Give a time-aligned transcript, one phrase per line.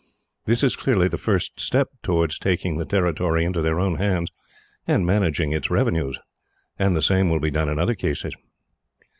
[0.45, 4.31] This is clearly the first step towards taking the territory into their own hands,
[4.87, 6.19] and managing its revenues,
[6.79, 8.35] and the same will be done in other cases.